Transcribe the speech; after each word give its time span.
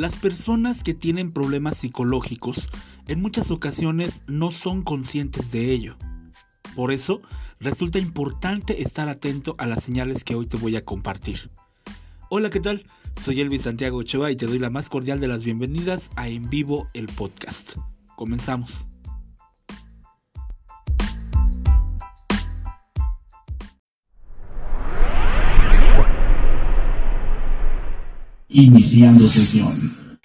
Las 0.00 0.16
personas 0.16 0.82
que 0.82 0.94
tienen 0.94 1.30
problemas 1.30 1.76
psicológicos 1.76 2.70
en 3.06 3.20
muchas 3.20 3.50
ocasiones 3.50 4.22
no 4.26 4.50
son 4.50 4.82
conscientes 4.82 5.52
de 5.52 5.72
ello. 5.72 5.98
Por 6.74 6.90
eso, 6.90 7.20
resulta 7.58 7.98
importante 7.98 8.80
estar 8.80 9.10
atento 9.10 9.56
a 9.58 9.66
las 9.66 9.84
señales 9.84 10.24
que 10.24 10.34
hoy 10.34 10.46
te 10.46 10.56
voy 10.56 10.74
a 10.76 10.86
compartir. 10.86 11.50
Hola, 12.30 12.48
¿qué 12.48 12.60
tal? 12.60 12.86
Soy 13.20 13.42
Elvis 13.42 13.64
Santiago 13.64 13.98
Ochoa 13.98 14.30
y 14.30 14.36
te 14.36 14.46
doy 14.46 14.58
la 14.58 14.70
más 14.70 14.88
cordial 14.88 15.20
de 15.20 15.28
las 15.28 15.44
bienvenidas 15.44 16.10
a 16.16 16.28
En 16.28 16.48
Vivo 16.48 16.88
el 16.94 17.08
Podcast. 17.08 17.76
Comenzamos. 18.16 18.86
Iniciando 28.52 29.28
sesión. 29.28 30.18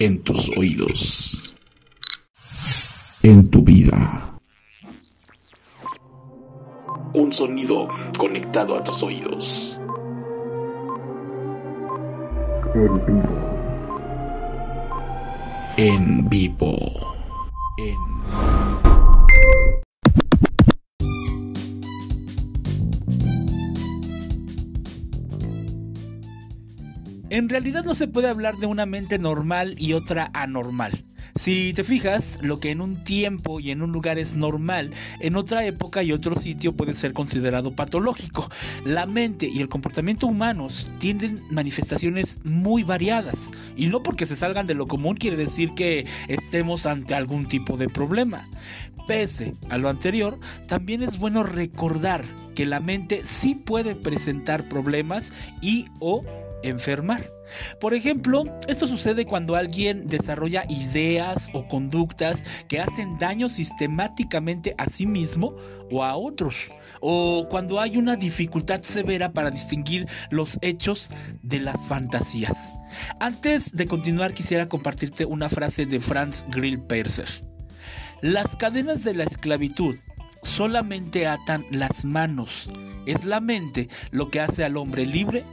En 0.00 0.24
tus 0.24 0.48
oídos. 0.58 1.54
En 3.22 3.48
tu 3.48 3.62
vida. 3.62 4.40
Un 7.14 7.32
sonido 7.32 7.86
conectado 8.18 8.76
a 8.76 8.82
tus 8.82 9.04
oídos. 9.04 9.80
En 15.76 16.28
vivo. 16.28 17.06
En 17.78 17.88
vivo. 17.88 18.05
En 27.28 27.48
realidad 27.48 27.84
no 27.84 27.96
se 27.96 28.06
puede 28.06 28.28
hablar 28.28 28.56
de 28.58 28.66
una 28.66 28.86
mente 28.86 29.18
normal 29.18 29.74
y 29.78 29.94
otra 29.94 30.30
anormal. 30.32 31.04
Si 31.34 31.72
te 31.74 31.82
fijas, 31.82 32.38
lo 32.40 32.60
que 32.60 32.70
en 32.70 32.80
un 32.80 33.02
tiempo 33.02 33.58
y 33.58 33.72
en 33.72 33.82
un 33.82 33.90
lugar 33.90 34.16
es 34.16 34.36
normal, 34.36 34.90
en 35.18 35.34
otra 35.34 35.66
época 35.66 36.04
y 36.04 36.12
otro 36.12 36.38
sitio 36.40 36.76
puede 36.76 36.94
ser 36.94 37.12
considerado 37.12 37.74
patológico. 37.74 38.48
La 38.84 39.06
mente 39.06 39.50
y 39.52 39.60
el 39.60 39.68
comportamiento 39.68 40.28
humanos 40.28 40.86
tienen 41.00 41.42
manifestaciones 41.50 42.40
muy 42.44 42.84
variadas 42.84 43.50
y 43.76 43.86
no 43.86 44.04
porque 44.04 44.26
se 44.26 44.36
salgan 44.36 44.68
de 44.68 44.74
lo 44.74 44.86
común 44.86 45.16
quiere 45.16 45.36
decir 45.36 45.72
que 45.74 46.06
estemos 46.28 46.86
ante 46.86 47.14
algún 47.14 47.48
tipo 47.48 47.76
de 47.76 47.88
problema. 47.88 48.48
Pese 49.08 49.54
a 49.68 49.78
lo 49.78 49.88
anterior, 49.88 50.38
también 50.68 51.02
es 51.02 51.18
bueno 51.18 51.42
recordar 51.42 52.24
que 52.54 52.66
la 52.66 52.78
mente 52.78 53.22
sí 53.24 53.56
puede 53.56 53.96
presentar 53.96 54.68
problemas 54.68 55.32
y 55.60 55.86
o 55.98 56.24
enfermar. 56.62 57.32
Por 57.80 57.94
ejemplo, 57.94 58.44
esto 58.68 58.88
sucede 58.88 59.24
cuando 59.24 59.56
alguien 59.56 60.06
desarrolla 60.06 60.64
ideas 60.68 61.48
o 61.52 61.66
conductas 61.68 62.44
que 62.68 62.80
hacen 62.80 63.18
daño 63.18 63.48
sistemáticamente 63.48 64.74
a 64.78 64.86
sí 64.86 65.06
mismo 65.06 65.54
o 65.90 66.02
a 66.02 66.16
otros, 66.16 66.70
o 67.00 67.46
cuando 67.48 67.80
hay 67.80 67.96
una 67.96 68.16
dificultad 68.16 68.82
severa 68.82 69.32
para 69.32 69.50
distinguir 69.50 70.08
los 70.30 70.58
hechos 70.62 71.10
de 71.42 71.60
las 71.60 71.86
fantasías. 71.86 72.72
Antes 73.20 73.76
de 73.76 73.86
continuar 73.86 74.34
quisiera 74.34 74.68
compartirte 74.68 75.24
una 75.24 75.48
frase 75.48 75.86
de 75.86 76.00
Franz 76.00 76.44
Grill 76.48 76.80
Perser. 76.80 77.28
Las 78.22 78.56
cadenas 78.56 79.04
de 79.04 79.14
la 79.14 79.24
esclavitud 79.24 79.96
solamente 80.42 81.26
atan 81.26 81.66
las 81.70 82.04
manos. 82.04 82.70
Es 83.04 83.24
la 83.24 83.40
mente 83.40 83.88
lo 84.10 84.30
que 84.30 84.40
hace 84.40 84.64
al 84.64 84.76
hombre 84.76 85.04
libre 85.06 85.44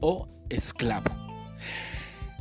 o 0.00 0.28
esclavo. 0.48 1.10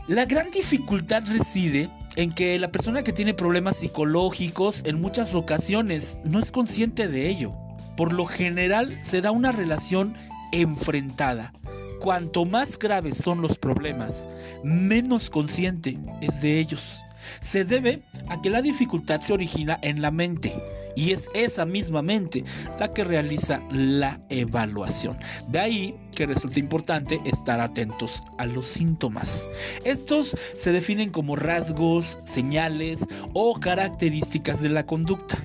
La 0.08 0.26
gran 0.26 0.52
dificultad 0.52 1.24
reside 1.26 1.90
en 2.16 2.32
que 2.32 2.60
la 2.60 2.72
persona 2.72 3.04
que 3.04 3.14
tiene 3.14 3.34
problemas 3.34 3.78
psicológicos 3.78 4.84
en 4.86 5.02
muchas 5.02 5.34
ocasiones 5.34 6.18
no 6.24 6.40
es 6.40 6.52
consciente 6.52 7.08
de 7.08 7.30
ello. 7.30 7.54
Por 7.96 8.14
lo 8.14 8.26
general 8.26 9.00
se 9.04 9.22
da 9.22 9.32
una 9.32 9.52
relación 9.52 10.16
enfrentada. 10.52 11.54
Cuanto 12.00 12.44
más 12.44 12.78
graves 12.78 13.18
son 13.18 13.42
los 13.42 13.58
problemas, 13.58 14.28
menos 14.64 15.30
consciente 15.30 15.98
es 16.22 16.42
de 16.42 16.60
ellos. 16.60 17.02
Se 17.40 17.64
debe 17.64 18.02
a 18.28 18.42
que 18.42 18.50
la 18.50 18.62
dificultad 18.62 19.22
se 19.22 19.32
origina 19.32 19.80
en 19.82 20.02
la 20.02 20.12
mente 20.12 20.54
y 20.96 21.12
es 21.12 21.30
esa 21.34 21.66
misma 21.66 22.02
mente 22.02 22.44
la 22.80 22.92
que 22.92 23.04
realiza 23.04 23.62
la 23.72 24.22
evaluación. 24.30 25.18
De 25.48 25.60
ahí 25.60 25.96
que 26.16 26.26
resulta 26.26 26.60
importante 26.60 27.20
estar 27.26 27.60
atentos 27.60 28.24
a 28.38 28.46
los 28.46 28.68
síntomas. 28.68 29.48
Estos 29.84 30.36
se 30.56 30.72
definen 30.72 31.10
como 31.10 31.36
rasgos, 31.36 32.20
señales 32.24 33.06
o 33.34 33.60
características 33.60 34.62
de 34.62 34.70
la 34.70 34.86
conducta. 34.86 35.42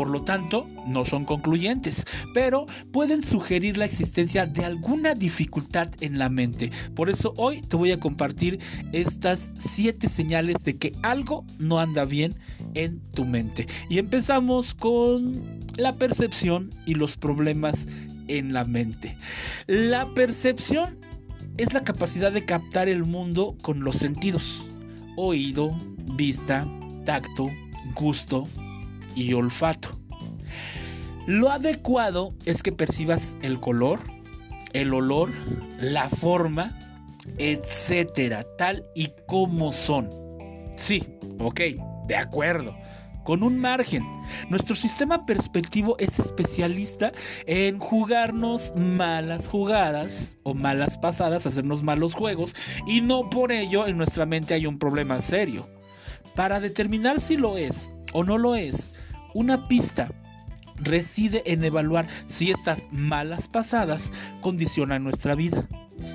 Por 0.00 0.08
lo 0.08 0.22
tanto, 0.22 0.66
no 0.86 1.04
son 1.04 1.26
concluyentes, 1.26 2.06
pero 2.32 2.64
pueden 2.90 3.22
sugerir 3.22 3.76
la 3.76 3.84
existencia 3.84 4.46
de 4.46 4.64
alguna 4.64 5.12
dificultad 5.12 5.90
en 6.00 6.18
la 6.18 6.30
mente. 6.30 6.70
Por 6.94 7.10
eso 7.10 7.34
hoy 7.36 7.60
te 7.60 7.76
voy 7.76 7.92
a 7.92 8.00
compartir 8.00 8.60
estas 8.92 9.52
siete 9.58 10.08
señales 10.08 10.64
de 10.64 10.78
que 10.78 10.94
algo 11.02 11.44
no 11.58 11.80
anda 11.80 12.06
bien 12.06 12.34
en 12.72 13.00
tu 13.14 13.26
mente. 13.26 13.66
Y 13.90 13.98
empezamos 13.98 14.72
con 14.72 15.60
la 15.76 15.94
percepción 15.96 16.70
y 16.86 16.94
los 16.94 17.18
problemas 17.18 17.86
en 18.26 18.54
la 18.54 18.64
mente. 18.64 19.18
La 19.66 20.14
percepción 20.14 20.98
es 21.58 21.74
la 21.74 21.84
capacidad 21.84 22.32
de 22.32 22.46
captar 22.46 22.88
el 22.88 23.04
mundo 23.04 23.54
con 23.60 23.80
los 23.80 23.96
sentidos. 23.96 24.64
Oído, 25.16 25.76
vista, 26.16 26.66
tacto, 27.04 27.50
gusto, 27.94 28.48
y 29.14 29.32
olfato. 29.32 30.00
Lo 31.26 31.50
adecuado 31.50 32.34
es 32.44 32.62
que 32.62 32.72
percibas 32.72 33.36
el 33.42 33.60
color, 33.60 34.00
el 34.72 34.94
olor, 34.94 35.30
la 35.78 36.08
forma, 36.08 36.76
etcétera, 37.38 38.44
tal 38.56 38.84
y 38.94 39.10
como 39.26 39.72
son. 39.72 40.08
Sí, 40.76 41.06
ok, 41.38 41.60
de 42.06 42.16
acuerdo. 42.16 42.76
Con 43.24 43.42
un 43.42 43.58
margen. 43.58 44.02
Nuestro 44.48 44.74
sistema 44.74 45.26
perspectivo 45.26 45.94
es 45.98 46.18
especialista 46.18 47.12
en 47.46 47.78
jugarnos 47.78 48.72
malas 48.74 49.46
jugadas 49.46 50.38
o 50.42 50.54
malas 50.54 50.98
pasadas, 50.98 51.46
hacernos 51.46 51.82
malos 51.82 52.14
juegos, 52.14 52.56
y 52.86 53.02
no 53.02 53.28
por 53.28 53.52
ello 53.52 53.86
en 53.86 53.98
nuestra 53.98 54.24
mente 54.24 54.54
hay 54.54 54.66
un 54.66 54.78
problema 54.78 55.20
serio. 55.20 55.68
Para 56.34 56.60
determinar 56.60 57.20
si 57.20 57.36
lo 57.36 57.58
es 57.58 57.92
o 58.12 58.24
no 58.24 58.38
lo 58.38 58.54
es, 58.54 58.92
una 59.34 59.68
pista 59.68 60.12
reside 60.76 61.42
en 61.46 61.64
evaluar 61.64 62.06
si 62.26 62.50
estas 62.50 62.88
malas 62.90 63.48
pasadas 63.48 64.12
condicionan 64.40 65.04
nuestra 65.04 65.34
vida, 65.34 65.68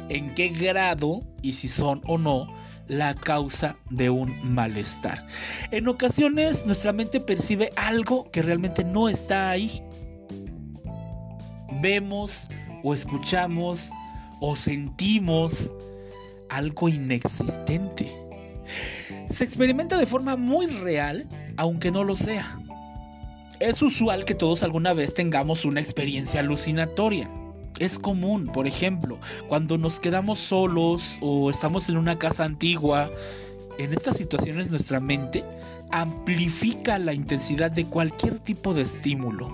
en 0.10 0.34
qué 0.34 0.50
grado 0.50 1.22
y 1.42 1.54
si 1.54 1.68
son 1.68 2.02
o 2.08 2.18
no 2.18 2.48
la 2.88 3.16
causa 3.16 3.78
de 3.90 4.10
un 4.10 4.54
malestar. 4.54 5.26
En 5.72 5.88
ocasiones 5.88 6.66
nuestra 6.66 6.94
mente 6.94 7.20
percibe 7.20 7.72
algo 7.76 8.30
que 8.32 8.42
realmente 8.42 8.84
no 8.84 9.10
está 9.10 9.50
ahí. 9.50 9.82
Vemos 11.82 12.48
o 12.84 12.94
escuchamos 12.94 13.90
o 14.40 14.56
sentimos 14.56 15.74
algo 16.50 16.90
inexistente. 16.90 18.12
Se 19.30 19.44
experimenta 19.44 19.98
de 19.98 20.06
forma 20.06 20.36
muy 20.36 20.68
real, 20.68 21.28
aunque 21.58 21.92
no 21.92 22.04
lo 22.04 22.16
sea. 22.16 22.48
Es 23.60 23.82
usual 23.82 24.26
que 24.26 24.36
todos 24.36 24.64
alguna 24.64 24.94
vez 24.94 25.14
tengamos 25.14 25.64
una 25.64 25.80
experiencia 25.80 26.42
alucinatoria. 26.42 27.30
Es 27.80 28.00
común, 28.00 28.48
por 28.48 28.68
ejemplo, 28.68 29.18
cuando 29.48 29.78
nos 29.78 30.00
quedamos 30.00 30.40
solos 30.40 31.18
o 31.22 31.50
estamos 31.50 31.88
en 31.90 31.98
una 31.98 32.18
casa 32.18 32.44
antigua. 32.44 33.10
En 33.78 33.94
estas 33.94 34.18
situaciones 34.18 34.70
nuestra 34.70 35.00
mente 35.00 35.44
amplifica 35.92 37.00
la 37.00 37.14
intensidad 37.14 37.72
de 37.72 37.86
cualquier 37.86 38.40
tipo 38.40 38.74
de 38.74 38.82
estímulo. 38.82 39.52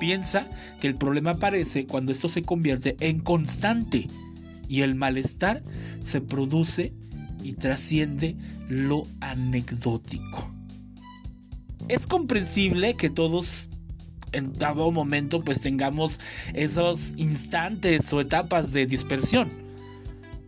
Piensa 0.00 0.48
que 0.80 0.88
el 0.88 0.96
problema 0.96 1.32
aparece 1.32 1.86
cuando 1.86 2.10
esto 2.10 2.28
se 2.28 2.42
convierte 2.42 2.96
en 2.98 3.20
constante 3.20 4.08
y 4.68 4.82
el 4.82 4.96
malestar 4.96 5.62
se 6.02 6.20
produce 6.20 6.92
y 7.42 7.52
trasciende 7.54 8.36
lo 8.68 9.06
anecdótico 9.20 10.52
es 11.92 12.06
comprensible 12.06 12.94
que 12.94 13.10
todos 13.10 13.68
en 14.32 14.50
todo 14.54 14.90
momento 14.90 15.44
pues 15.44 15.60
tengamos 15.60 16.20
esos 16.54 17.12
instantes 17.18 18.10
o 18.14 18.20
etapas 18.22 18.72
de 18.72 18.86
dispersión. 18.86 19.50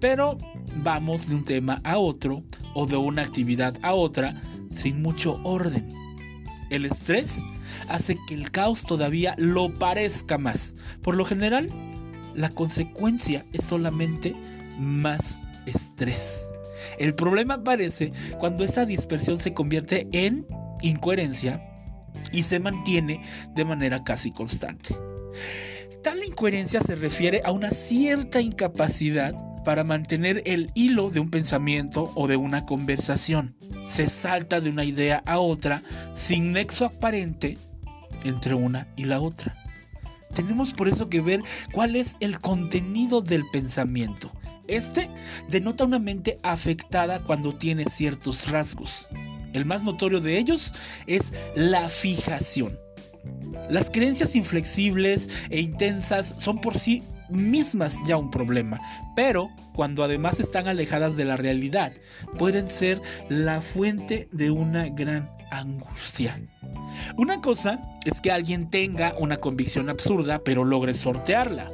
Pero 0.01 0.39
vamos 0.77 1.29
de 1.29 1.35
un 1.35 1.45
tema 1.45 1.83
a 1.85 1.99
otro 1.99 2.43
o 2.73 2.87
de 2.87 2.97
una 2.97 3.21
actividad 3.21 3.77
a 3.83 3.93
otra 3.93 4.41
sin 4.71 5.03
mucho 5.03 5.39
orden. 5.45 5.87
El 6.71 6.87
estrés 6.87 7.43
hace 7.89 8.17
que 8.27 8.35
el 8.35 8.51
caos 8.51 8.83
todavía 8.85 9.35
lo 9.37 9.75
parezca 9.75 10.39
más. 10.39 10.75
Por 11.03 11.15
lo 11.15 11.27
general, 11.27 11.69
la 12.35 12.49
consecuencia 12.49 13.45
es 13.53 13.65
solamente 13.65 14.35
más 14.79 15.39
estrés. 15.67 16.49
El 16.99 17.15
problema 17.15 17.55
aparece 17.55 18.13
cuando 18.39 18.65
esa 18.65 18.87
dispersión 18.87 19.39
se 19.39 19.53
convierte 19.53 20.09
en 20.13 20.47
incoherencia 20.89 21.63
y 22.33 22.43
se 22.43 22.61
mantiene 22.61 23.21
de 23.55 23.65
manera 23.65 24.05
casi 24.05 24.31
constante. 24.31 24.97
Tal 26.03 26.23
incoherencia 26.23 26.83
se 26.83 26.97
refiere 26.97 27.41
a 27.45 27.51
una 27.51 27.71
cierta 27.71 28.41
incapacidad 28.41 29.35
para 29.65 29.85
mantener 29.85 30.43
el 30.45 30.71
hilo 30.75 31.11
de 31.11 31.21
un 31.21 31.31
pensamiento 31.31 32.13
o 32.15 32.29
de 32.29 32.37
una 32.37 32.67
conversación. 32.67 33.57
Se 33.87 34.09
salta 34.09 34.61
de 34.61 34.71
una 34.71 34.85
idea 34.85 35.23
a 35.25 35.39
otra 35.39 35.83
sin 36.13 36.53
nexo 36.53 36.85
aparente 36.85 37.59
entre 38.25 38.55
una 38.55 38.89
y 38.97 39.05
la 39.05 39.21
otra. 39.21 39.57
Tenemos 40.35 40.75
por 40.75 40.89
eso 40.89 41.09
que 41.09 41.21
ver 41.21 41.43
cuál 41.73 41.97
es 41.97 42.17
el 42.21 42.41
contenido 42.41 43.23
del 43.23 43.45
pensamiento. 43.53 44.31
Este 44.67 45.09
denota 45.49 45.85
una 45.85 45.99
mente 45.99 46.39
afectada 46.43 47.21
cuando 47.21 47.53
tiene 47.53 47.85
ciertos 47.85 48.51
rasgos. 48.51 49.07
El 49.55 49.65
más 49.65 49.83
notorio 49.83 50.21
de 50.21 50.37
ellos 50.37 50.73
es 51.07 51.33
la 51.55 51.89
fijación. 51.89 52.79
Las 53.71 53.89
creencias 53.89 54.35
inflexibles 54.35 55.29
e 55.49 55.61
intensas 55.61 56.35
son 56.39 56.61
por 56.61 56.77
sí 56.77 57.03
mismas 57.31 57.97
ya 58.05 58.19
un 58.19 58.31
problema, 58.31 58.79
pero 59.17 59.49
cuando 59.75 60.05
además 60.05 60.39
están 60.39 60.69
alejadas 60.69 61.17
de 61.17 61.25
la 61.25 61.37
realidad, 61.37 61.93
pueden 62.37 62.69
ser 62.69 63.01
la 63.31 63.63
fuente 63.63 64.29
de 64.33 64.51
una 64.51 64.89
gran 64.89 65.31
angustia. 65.51 66.39
Una 67.17 67.41
cosa 67.41 67.81
es 68.05 68.21
que 68.21 68.31
alguien 68.31 68.69
tenga 68.69 69.15
una 69.19 69.37
convicción 69.39 69.89
absurda 69.89 70.41
pero 70.45 70.65
logre 70.65 70.95
sortearla. 70.95 71.71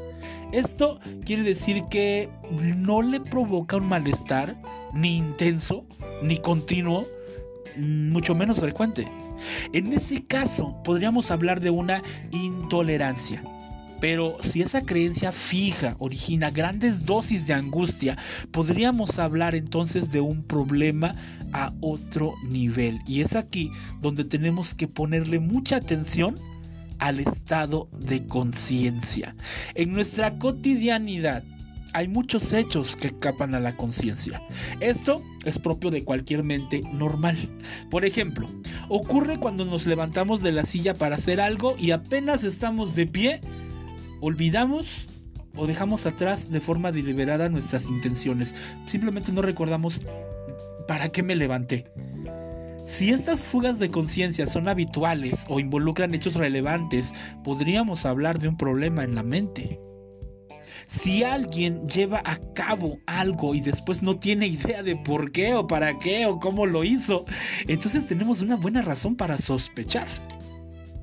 Esto 0.52 0.98
quiere 1.24 1.42
decir 1.42 1.82
que 1.90 2.28
no 2.76 3.02
le 3.02 3.20
provoca 3.20 3.76
un 3.76 3.88
malestar 3.88 4.56
ni 4.92 5.16
intenso, 5.16 5.86
ni 6.22 6.38
continuo, 6.38 7.06
mucho 7.76 8.34
menos 8.34 8.58
frecuente. 8.60 9.08
En 9.72 9.92
ese 9.92 10.24
caso 10.24 10.82
podríamos 10.84 11.30
hablar 11.30 11.60
de 11.60 11.70
una 11.70 12.02
intolerancia. 12.30 13.42
Pero 14.00 14.38
si 14.42 14.62
esa 14.62 14.86
creencia 14.86 15.30
fija 15.30 15.96
origina 15.98 16.50
grandes 16.50 17.04
dosis 17.04 17.46
de 17.46 17.52
angustia, 17.52 18.16
podríamos 18.50 19.18
hablar 19.18 19.54
entonces 19.54 20.10
de 20.10 20.20
un 20.20 20.42
problema 20.42 21.14
a 21.52 21.74
otro 21.80 22.34
nivel. 22.48 23.00
Y 23.06 23.20
es 23.20 23.36
aquí 23.36 23.70
donde 24.00 24.24
tenemos 24.24 24.74
que 24.74 24.88
ponerle 24.88 25.38
mucha 25.38 25.76
atención 25.76 26.36
al 26.98 27.20
estado 27.20 27.88
de 27.92 28.26
conciencia. 28.26 29.34
En 29.74 29.92
nuestra 29.92 30.38
cotidianidad 30.38 31.44
hay 31.92 32.08
muchos 32.08 32.52
hechos 32.52 32.96
que 32.96 33.08
escapan 33.08 33.54
a 33.54 33.60
la 33.60 33.76
conciencia. 33.76 34.42
Esto 34.80 35.22
es 35.44 35.58
propio 35.58 35.90
de 35.90 36.04
cualquier 36.04 36.44
mente 36.44 36.82
normal. 36.92 37.36
Por 37.90 38.04
ejemplo, 38.04 38.48
ocurre 38.88 39.36
cuando 39.38 39.64
nos 39.64 39.86
levantamos 39.86 40.42
de 40.42 40.52
la 40.52 40.64
silla 40.64 40.94
para 40.94 41.16
hacer 41.16 41.40
algo 41.40 41.74
y 41.78 41.90
apenas 41.90 42.44
estamos 42.44 42.94
de 42.94 43.06
pie, 43.06 43.40
olvidamos 44.20 45.06
o 45.56 45.66
dejamos 45.66 46.06
atrás 46.06 46.50
de 46.50 46.60
forma 46.60 46.92
deliberada 46.92 47.48
nuestras 47.48 47.86
intenciones. 47.86 48.54
Simplemente 48.86 49.32
no 49.32 49.42
recordamos 49.42 50.00
para 50.86 51.10
qué 51.10 51.22
me 51.22 51.36
levanté. 51.36 51.86
Si 52.84 53.10
estas 53.10 53.46
fugas 53.46 53.78
de 53.78 53.90
conciencia 53.90 54.46
son 54.46 54.66
habituales 54.66 55.44
o 55.48 55.60
involucran 55.60 56.14
hechos 56.14 56.34
relevantes, 56.34 57.12
podríamos 57.44 58.04
hablar 58.04 58.38
de 58.38 58.48
un 58.48 58.56
problema 58.56 59.04
en 59.04 59.14
la 59.14 59.22
mente. 59.22 59.78
Si 60.86 61.24
alguien 61.24 61.88
lleva 61.88 62.22
a 62.24 62.36
cabo 62.54 62.98
algo 63.06 63.54
y 63.54 63.60
después 63.60 64.02
no 64.02 64.18
tiene 64.18 64.46
idea 64.46 64.82
de 64.82 64.96
por 64.96 65.32
qué 65.32 65.54
o 65.54 65.66
para 65.66 65.98
qué 65.98 66.26
o 66.26 66.38
cómo 66.38 66.66
lo 66.66 66.84
hizo, 66.84 67.24
entonces 67.66 68.06
tenemos 68.06 68.40
una 68.40 68.56
buena 68.56 68.82
razón 68.82 69.16
para 69.16 69.38
sospechar. 69.38 70.08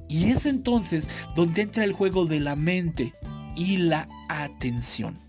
Y 0.10 0.32
es 0.32 0.46
entonces 0.46 1.08
donde 1.36 1.64
entra 1.64 1.84
el 1.84 1.94
juego 1.94 2.26
de 2.26 2.40
la 2.40 2.56
mente 2.56 3.14
y 3.56 3.78
la 3.78 4.08
atención. 4.30 5.20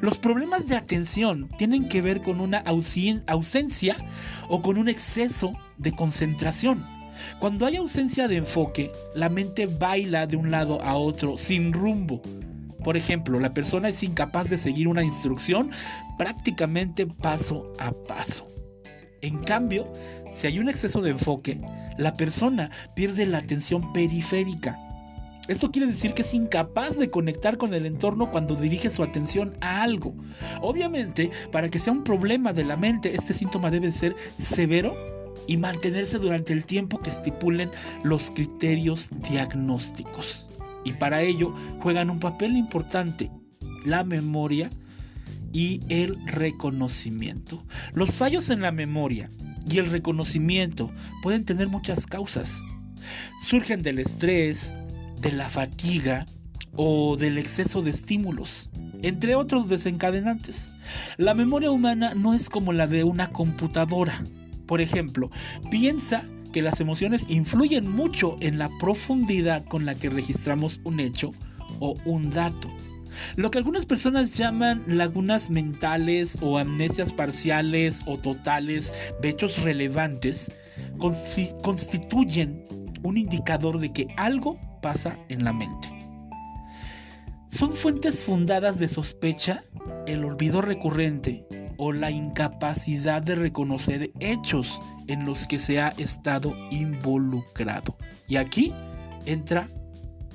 Los 0.00 0.18
problemas 0.18 0.68
de 0.68 0.76
atención 0.76 1.48
tienen 1.58 1.88
que 1.88 2.02
ver 2.02 2.22
con 2.22 2.40
una 2.40 2.58
ausencia 2.58 3.96
o 4.48 4.62
con 4.62 4.78
un 4.78 4.88
exceso 4.88 5.52
de 5.78 5.92
concentración. 5.92 6.84
Cuando 7.38 7.66
hay 7.66 7.76
ausencia 7.76 8.28
de 8.28 8.36
enfoque, 8.36 8.90
la 9.14 9.28
mente 9.28 9.66
baila 9.66 10.26
de 10.26 10.36
un 10.36 10.50
lado 10.50 10.80
a 10.82 10.96
otro 10.96 11.36
sin 11.36 11.72
rumbo. 11.72 12.22
Por 12.84 12.96
ejemplo, 12.96 13.38
la 13.38 13.54
persona 13.54 13.88
es 13.88 14.02
incapaz 14.02 14.50
de 14.50 14.58
seguir 14.58 14.88
una 14.88 15.04
instrucción 15.04 15.70
prácticamente 16.18 17.06
paso 17.06 17.72
a 17.78 17.92
paso. 17.92 18.48
En 19.20 19.38
cambio, 19.38 19.90
si 20.32 20.48
hay 20.48 20.58
un 20.58 20.68
exceso 20.68 21.00
de 21.00 21.10
enfoque, 21.10 21.60
la 21.96 22.14
persona 22.14 22.70
pierde 22.94 23.24
la 23.26 23.38
atención 23.38 23.92
periférica. 23.92 24.78
Esto 25.48 25.70
quiere 25.70 25.88
decir 25.88 26.14
que 26.14 26.22
es 26.22 26.34
incapaz 26.34 26.98
de 26.98 27.10
conectar 27.10 27.56
con 27.56 27.74
el 27.74 27.86
entorno 27.86 28.30
cuando 28.30 28.54
dirige 28.54 28.90
su 28.90 29.02
atención 29.02 29.56
a 29.60 29.82
algo. 29.82 30.14
Obviamente, 30.60 31.30
para 31.50 31.68
que 31.68 31.80
sea 31.80 31.92
un 31.92 32.04
problema 32.04 32.52
de 32.52 32.64
la 32.64 32.76
mente, 32.76 33.14
este 33.14 33.34
síntoma 33.34 33.70
debe 33.70 33.90
ser 33.90 34.14
severo 34.38 34.94
y 35.48 35.56
mantenerse 35.56 36.18
durante 36.18 36.52
el 36.52 36.64
tiempo 36.64 37.00
que 37.00 37.10
estipulen 37.10 37.70
los 38.04 38.30
criterios 38.30 39.08
diagnósticos. 39.28 40.48
Y 40.84 40.92
para 40.94 41.22
ello 41.22 41.54
juegan 41.80 42.10
un 42.10 42.20
papel 42.20 42.56
importante 42.56 43.30
la 43.84 44.04
memoria 44.04 44.70
y 45.52 45.80
el 45.88 46.18
reconocimiento. 46.26 47.64
Los 47.92 48.14
fallos 48.14 48.50
en 48.50 48.62
la 48.62 48.72
memoria 48.72 49.30
y 49.68 49.78
el 49.78 49.90
reconocimiento 49.90 50.90
pueden 51.22 51.44
tener 51.44 51.68
muchas 51.68 52.06
causas. 52.06 52.62
Surgen 53.42 53.82
del 53.82 53.98
estrés, 53.98 54.74
de 55.20 55.32
la 55.32 55.48
fatiga 55.48 56.26
o 56.74 57.16
del 57.16 57.38
exceso 57.38 57.82
de 57.82 57.90
estímulos, 57.90 58.70
entre 59.02 59.34
otros 59.34 59.68
desencadenantes. 59.68 60.72
La 61.16 61.34
memoria 61.34 61.70
humana 61.70 62.14
no 62.14 62.34
es 62.34 62.48
como 62.48 62.72
la 62.72 62.86
de 62.86 63.04
una 63.04 63.28
computadora. 63.28 64.24
Por 64.66 64.80
ejemplo, 64.80 65.30
piensa 65.70 66.24
que 66.52 66.62
las 66.62 66.80
emociones 66.80 67.24
influyen 67.28 67.90
mucho 67.90 68.36
en 68.40 68.58
la 68.58 68.70
profundidad 68.78 69.64
con 69.64 69.84
la 69.84 69.94
que 69.94 70.10
registramos 70.10 70.80
un 70.84 71.00
hecho 71.00 71.32
o 71.80 71.96
un 72.04 72.30
dato. 72.30 72.70
Lo 73.36 73.50
que 73.50 73.58
algunas 73.58 73.86
personas 73.86 74.36
llaman 74.36 74.84
lagunas 74.86 75.50
mentales 75.50 76.38
o 76.40 76.58
amnesias 76.58 77.12
parciales 77.12 78.02
o 78.06 78.16
totales 78.16 78.92
de 79.20 79.30
hechos 79.30 79.62
relevantes 79.62 80.52
constituyen 80.98 82.64
un 83.02 83.16
indicador 83.16 83.80
de 83.80 83.92
que 83.92 84.08
algo 84.16 84.58
pasa 84.80 85.18
en 85.28 85.44
la 85.44 85.52
mente. 85.52 85.88
Son 87.48 87.72
fuentes 87.72 88.22
fundadas 88.22 88.78
de 88.78 88.88
sospecha 88.88 89.64
el 90.06 90.24
olvido 90.24 90.62
recurrente 90.62 91.46
o 91.76 91.92
la 91.92 92.10
incapacidad 92.10 93.22
de 93.22 93.34
reconocer 93.34 94.10
hechos 94.20 94.80
en 95.08 95.26
los 95.26 95.46
que 95.46 95.58
se 95.58 95.80
ha 95.80 95.88
estado 95.98 96.54
involucrado. 96.70 97.96
Y 98.28 98.36
aquí 98.36 98.72
entra 99.26 99.68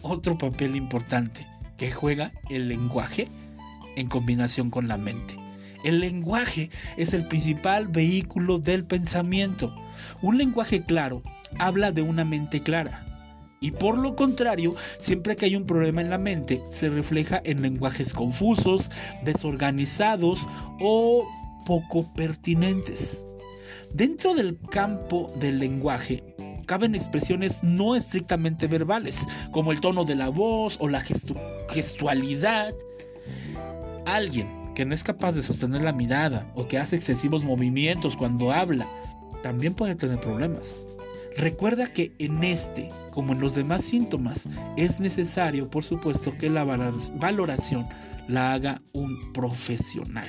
otro 0.02 0.38
papel 0.38 0.76
importante 0.76 1.48
que 1.78 1.92
juega 1.92 2.32
el 2.50 2.68
lenguaje 2.68 3.28
en 3.96 4.08
combinación 4.08 4.70
con 4.70 4.88
la 4.88 4.98
mente. 4.98 5.38
El 5.84 6.00
lenguaje 6.00 6.70
es 6.98 7.14
el 7.14 7.28
principal 7.28 7.88
vehículo 7.88 8.60
del 8.60 8.86
pensamiento. 8.86 9.74
Un 10.22 10.38
lenguaje 10.38 10.84
claro 10.84 11.22
habla 11.60 11.92
de 11.92 12.02
una 12.02 12.26
mente 12.26 12.62
clara. 12.62 13.07
Y 13.60 13.72
por 13.72 13.98
lo 13.98 14.16
contrario, 14.16 14.76
siempre 15.00 15.36
que 15.36 15.46
hay 15.46 15.56
un 15.56 15.66
problema 15.66 16.02
en 16.02 16.10
la 16.10 16.20
mente, 16.20 16.62
se 16.70 16.90
refleja 16.90 17.42
en 17.44 17.62
lenguajes 17.62 18.14
confusos, 18.14 18.90
desorganizados 19.24 20.46
o 20.80 21.28
poco 21.66 22.12
pertinentes. 22.14 23.28
Dentro 23.94 24.36
del 24.36 24.60
campo 24.70 25.34
del 25.40 25.60
lenguaje, 25.60 26.36
caben 26.68 26.94
expresiones 26.94 27.64
no 27.64 27.96
estrictamente 27.96 28.68
verbales, 28.68 29.26
como 29.52 29.72
el 29.72 29.80
tono 29.80 30.04
de 30.04 30.16
la 30.16 30.30
voz 30.30 30.78
o 30.80 30.88
la 30.88 31.02
gestualidad. 31.70 32.74
Alguien 34.06 34.48
que 34.76 34.86
no 34.86 34.94
es 34.94 35.04
capaz 35.04 35.32
de 35.32 35.42
sostener 35.42 35.82
la 35.82 35.94
mirada 35.94 36.52
o 36.54 36.68
que 36.68 36.78
hace 36.78 36.96
excesivos 36.96 37.44
movimientos 37.44 38.16
cuando 38.16 38.52
habla, 38.52 38.88
también 39.42 39.74
puede 39.74 39.96
tener 39.96 40.20
problemas. 40.20 40.87
Recuerda 41.38 41.88
que 41.94 42.14
en 42.18 42.44
este, 42.44 42.90
como 43.12 43.34
en 43.34 43.40
los 43.40 43.54
demás 43.54 43.84
síntomas, 43.84 44.50
es 44.76 45.00
necesario, 45.00 45.70
por 45.70 45.84
supuesto, 45.84 46.36
que 46.36 46.50
la 46.50 46.64
valoración 46.64 47.88
la 48.28 48.54
haga 48.54 48.82
un 48.92 49.32
profesional. 49.34 50.28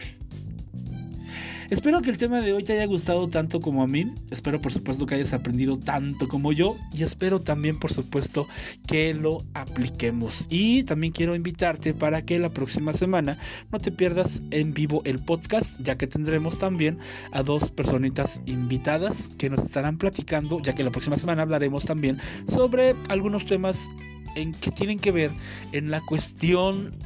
Espero 1.71 2.01
que 2.01 2.09
el 2.09 2.17
tema 2.17 2.41
de 2.41 2.55
hoy 2.55 2.65
te 2.65 2.73
haya 2.73 2.87
gustado 2.87 3.29
tanto 3.29 3.61
como 3.61 3.83
a 3.83 3.87
mí. 3.87 4.11
Espero 4.31 4.59
por 4.59 4.73
supuesto 4.73 5.05
que 5.05 5.17
hayas 5.17 5.35
aprendido 5.35 5.79
tanto 5.79 6.27
como 6.27 6.51
yo. 6.53 6.77
Y 6.95 7.03
espero 7.03 7.43
también 7.43 7.79
por 7.79 7.93
supuesto 7.93 8.49
que 8.87 9.13
lo 9.13 9.45
apliquemos. 9.53 10.47
Y 10.49 10.85
también 10.85 11.13
quiero 11.13 11.35
invitarte 11.35 11.93
para 11.93 12.23
que 12.23 12.39
la 12.39 12.49
próxima 12.49 12.95
semana 12.95 13.37
no 13.71 13.81
te 13.81 13.93
pierdas 13.93 14.43
en 14.51 14.73
vivo 14.73 15.03
el 15.05 15.19
podcast, 15.19 15.79
ya 15.79 15.99
que 15.99 16.07
tendremos 16.07 16.57
también 16.57 16.99
a 17.33 17.43
dos 17.43 17.71
personitas 17.71 18.41
invitadas 18.47 19.29
que 19.37 19.51
nos 19.51 19.63
estarán 19.63 19.99
platicando, 19.99 20.63
ya 20.63 20.73
que 20.73 20.85
la 20.85 20.91
próxima 20.91 21.19
semana 21.19 21.43
hablaremos 21.43 21.85
también 21.85 22.19
sobre 22.51 22.97
algunos 23.11 23.45
temas 23.45 23.91
en 24.37 24.55
que 24.55 24.71
tienen 24.71 24.99
que 24.99 25.13
ver 25.13 25.33
en 25.73 25.91
la 25.91 26.01
cuestión 26.01 26.97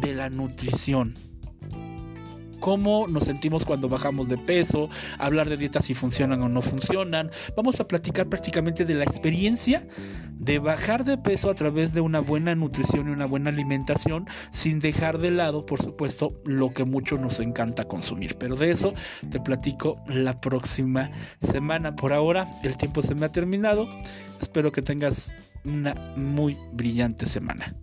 de 0.00 0.14
la 0.14 0.30
nutrición 0.30 1.29
cómo 2.60 3.08
nos 3.08 3.24
sentimos 3.24 3.64
cuando 3.64 3.88
bajamos 3.88 4.28
de 4.28 4.38
peso, 4.38 4.88
hablar 5.18 5.48
de 5.48 5.56
dietas 5.56 5.86
si 5.86 5.94
funcionan 5.94 6.42
o 6.42 6.48
no 6.48 6.62
funcionan. 6.62 7.30
Vamos 7.56 7.80
a 7.80 7.88
platicar 7.88 8.28
prácticamente 8.28 8.84
de 8.84 8.94
la 8.94 9.04
experiencia 9.04 9.86
de 10.40 10.58
bajar 10.58 11.04
de 11.04 11.18
peso 11.18 11.50
a 11.50 11.54
través 11.54 11.92
de 11.92 12.00
una 12.00 12.20
buena 12.20 12.54
nutrición 12.54 13.08
y 13.08 13.10
una 13.10 13.26
buena 13.26 13.50
alimentación 13.50 14.26
sin 14.50 14.80
dejar 14.80 15.18
de 15.18 15.30
lado, 15.30 15.66
por 15.66 15.82
supuesto, 15.82 16.40
lo 16.44 16.72
que 16.72 16.84
mucho 16.84 17.18
nos 17.18 17.40
encanta 17.40 17.84
consumir. 17.84 18.36
Pero 18.38 18.56
de 18.56 18.70
eso 18.70 18.94
te 19.30 19.38
platico 19.38 20.02
la 20.06 20.40
próxima 20.40 21.10
semana. 21.40 21.94
Por 21.94 22.12
ahora, 22.12 22.54
el 22.62 22.76
tiempo 22.76 23.02
se 23.02 23.14
me 23.14 23.26
ha 23.26 23.32
terminado. 23.32 23.88
Espero 24.40 24.72
que 24.72 24.82
tengas 24.82 25.32
una 25.64 25.94
muy 26.16 26.56
brillante 26.72 27.26
semana. 27.26 27.74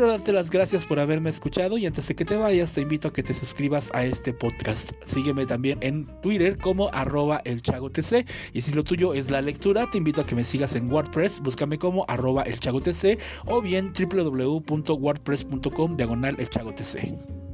Quiero 0.00 0.12
darte 0.12 0.32
las 0.32 0.48
gracias 0.48 0.86
por 0.86 0.98
haberme 0.98 1.28
escuchado 1.28 1.76
y 1.76 1.84
antes 1.84 2.08
de 2.08 2.14
que 2.14 2.24
te 2.24 2.34
vayas 2.34 2.72
te 2.72 2.80
invito 2.80 3.08
a 3.08 3.12
que 3.12 3.22
te 3.22 3.34
suscribas 3.34 3.90
a 3.92 4.02
este 4.02 4.32
podcast. 4.32 4.92
Sígueme 5.04 5.44
también 5.44 5.78
en 5.82 6.06
Twitter 6.22 6.56
como 6.56 6.88
arroba 6.94 7.42
el 7.44 7.60
tc 7.60 8.24
y 8.54 8.62
si 8.62 8.72
lo 8.72 8.82
tuyo 8.82 9.12
es 9.12 9.30
la 9.30 9.42
lectura 9.42 9.90
te 9.90 9.98
invito 9.98 10.22
a 10.22 10.26
que 10.26 10.34
me 10.34 10.42
sigas 10.42 10.74
en 10.74 10.90
WordPress, 10.90 11.40
búscame 11.40 11.76
como 11.76 12.06
arroba 12.08 12.44
el 12.44 12.60
tc 12.60 13.18
o 13.44 13.60
bien 13.60 13.92
www.wordpress.com 13.92 15.96
diagonal 15.98 16.36
el 16.38 16.48
tc. 16.48 17.49